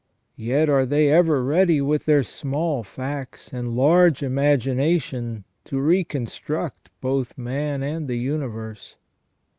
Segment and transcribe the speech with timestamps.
[0.35, 7.37] Yet are they ever ready with their small facts and large imagination to reconstruct both
[7.37, 8.95] man and the universe.